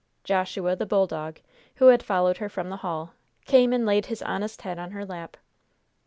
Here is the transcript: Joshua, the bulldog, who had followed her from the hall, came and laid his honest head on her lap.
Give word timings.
Joshua, 0.23 0.75
the 0.75 0.87
bulldog, 0.87 1.39
who 1.75 1.89
had 1.89 2.01
followed 2.01 2.37
her 2.37 2.49
from 2.49 2.69
the 2.71 2.77
hall, 2.77 3.13
came 3.45 3.71
and 3.71 3.85
laid 3.85 4.07
his 4.07 4.23
honest 4.23 4.63
head 4.63 4.79
on 4.79 4.89
her 4.89 5.05
lap. 5.05 5.37